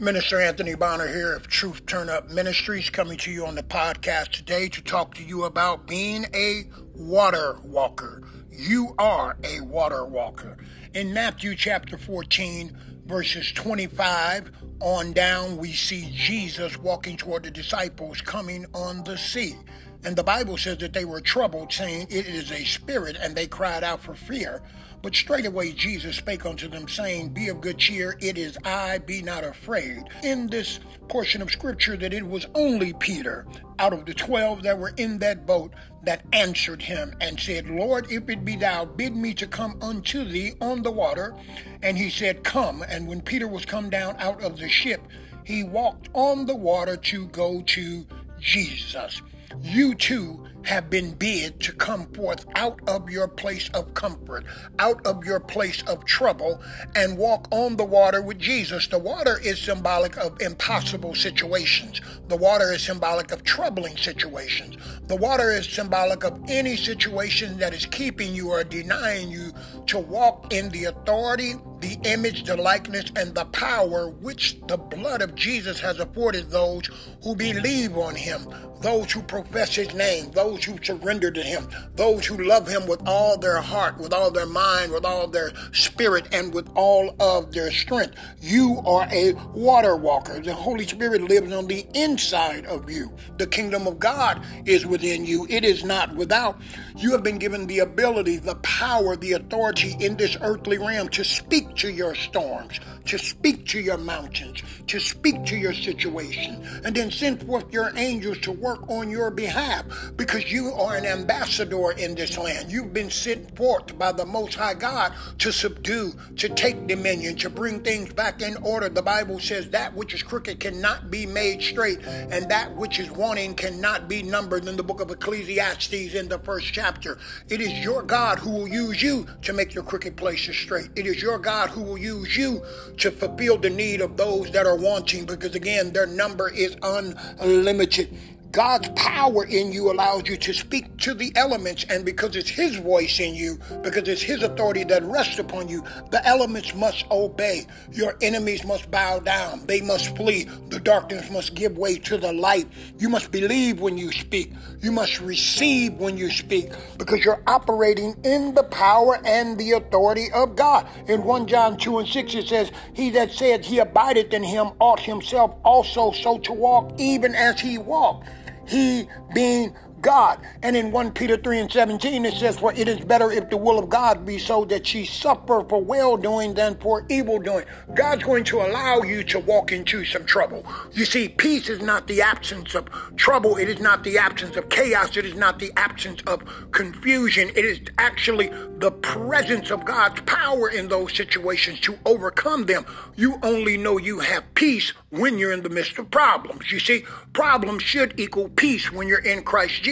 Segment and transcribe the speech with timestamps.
[0.00, 4.30] Minister Anthony Bonner here of Truth Turn Up Ministries coming to you on the podcast
[4.30, 8.22] today to talk to you about being a water walker.
[8.48, 10.56] You are a water walker.
[10.94, 18.20] In Matthew chapter 14, verses 25 on down, we see Jesus walking toward the disciples
[18.20, 19.56] coming on the sea.
[20.04, 23.46] And the Bible says that they were troubled, saying, It is a spirit, and they
[23.46, 24.62] cried out for fear.
[25.00, 29.22] But straightway Jesus spake unto them, saying, Be of good cheer, it is I, be
[29.22, 30.04] not afraid.
[30.22, 33.46] In this portion of scripture, that it was only Peter
[33.78, 38.10] out of the twelve that were in that boat that answered him and said, Lord,
[38.10, 41.34] if it be thou, bid me to come unto thee on the water.
[41.82, 42.82] And he said, Come.
[42.82, 45.02] And when Peter was come down out of the ship,
[45.44, 48.06] he walked on the water to go to
[48.38, 49.22] Jesus.
[49.62, 54.44] You too have been bid to come forth out of your place of comfort,
[54.78, 56.60] out of your place of trouble,
[56.94, 58.86] and walk on the water with Jesus.
[58.86, 62.02] The water is symbolic of impossible situations.
[62.28, 64.76] The water is symbolic of troubling situations.
[65.06, 69.52] The water is symbolic of any situation that is keeping you or denying you
[69.86, 75.22] to walk in the authority, the image, the likeness, and the power which the blood
[75.22, 76.88] of Jesus has afforded those
[77.22, 78.46] who believe on him,
[78.82, 83.02] those who profess his name, those who surrender to Him, those who love Him with
[83.06, 87.52] all their heart, with all their mind, with all their spirit, and with all of
[87.52, 88.16] their strength.
[88.40, 90.40] You are a water walker.
[90.40, 93.12] The Holy Spirit lives on the inside of you.
[93.38, 96.60] The kingdom of God is within you, it is not without.
[96.96, 101.24] You have been given the ability, the power, the authority in this earthly realm to
[101.24, 106.94] speak to your storms, to speak to your mountains, to speak to your situation, and
[106.94, 109.84] then send forth your angels to work on your behalf
[110.16, 112.70] because you are an ambassador in this land.
[112.70, 117.50] You've been sent forth by the Most High God to subdue, to take dominion, to
[117.50, 118.88] bring things back in order.
[118.88, 123.10] The Bible says that which is crooked cannot be made straight, and that which is
[123.10, 127.18] wanting cannot be numbered in the book of Ecclesiastes in the first chapter.
[127.48, 130.90] It is your God who will use you to make your crooked places straight.
[130.96, 132.62] It is your God who will use you
[132.98, 138.16] to fulfill the need of those that are wanting, because again, their number is unlimited.
[138.58, 142.74] God's power in you allows you to speak to the elements, and because it's His
[142.74, 147.68] voice in you, because it's His authority that rests upon you, the elements must obey.
[147.92, 150.48] Your enemies must bow down, they must flee.
[150.70, 152.66] The darkness must give way to the light.
[152.98, 158.16] You must believe when you speak, you must receive when you speak, because you're operating
[158.24, 160.88] in the power and the authority of God.
[161.06, 164.70] In 1 John 2 and 6, it says, He that said he abideth in him
[164.80, 168.26] ought himself also so to walk, even as he walked
[168.68, 170.40] he being God.
[170.62, 173.56] And in 1 Peter 3 and 17, it says, For it is better if the
[173.56, 177.64] will of God be so that ye suffer for well doing than for evil doing.
[177.94, 180.64] God's going to allow you to walk into some trouble.
[180.92, 184.68] You see, peace is not the absence of trouble, it is not the absence of
[184.68, 187.50] chaos, it is not the absence of confusion.
[187.50, 192.86] It is actually the presence of God's power in those situations to overcome them.
[193.16, 196.70] You only know you have peace when you're in the midst of problems.
[196.70, 199.87] You see, problems should equal peace when you're in Christ Jesus.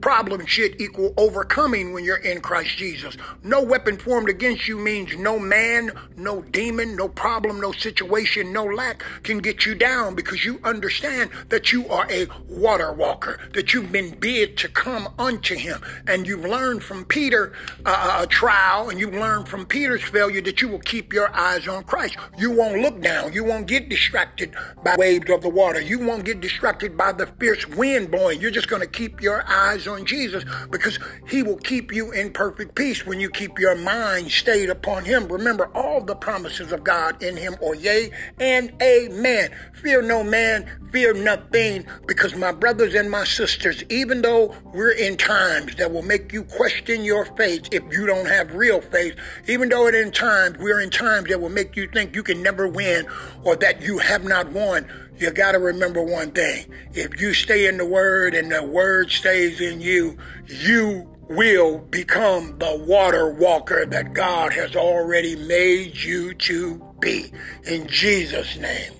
[0.00, 3.16] Problem should equal overcoming when you're in Christ Jesus.
[3.44, 8.64] No weapon formed against you means no man, no demon, no problem, no situation, no
[8.64, 13.72] lack can get you down because you understand that you are a water walker, that
[13.72, 15.80] you've been bid to come unto him.
[16.06, 17.52] And you've learned from Peter
[17.86, 21.68] uh, a trial and you've learned from Peter's failure that you will keep your eyes
[21.68, 22.16] on Christ.
[22.36, 23.32] You won't look down.
[23.32, 25.80] You won't get distracted by waves of the water.
[25.80, 28.40] You won't get distracted by the fierce wind blowing.
[28.40, 30.98] You're just going to keep your eyes on Jesus because
[31.28, 35.28] he will keep you in perfect peace when you keep your mind stayed upon him.
[35.28, 39.50] Remember all the promises of God in him or yea and amen.
[39.74, 45.16] Fear no man, fear nothing because my brothers and my sisters, even though we're in
[45.16, 49.14] times that will make you question your faith if you don't have real faith,
[49.48, 52.42] even though it in times we're in times that will make you think you can
[52.42, 53.06] never win
[53.44, 54.86] or that you have not won,
[55.20, 56.66] you got to remember one thing.
[56.92, 62.58] If you stay in the Word and the Word stays in you, you will become
[62.58, 67.32] the water walker that God has already made you to be.
[67.64, 68.92] In Jesus' name.